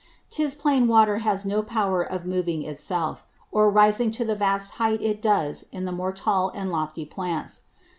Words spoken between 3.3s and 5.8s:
or rising to the vast height it does